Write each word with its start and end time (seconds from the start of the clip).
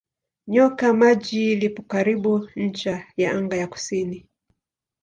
Nyoka 0.47 0.93
Maji 0.93 1.55
lipo 1.55 1.81
karibu 1.91 2.47
ncha 2.55 3.05
ya 3.17 3.31
anga 3.35 3.55
ya 3.57 3.67
kusini. 3.67 4.29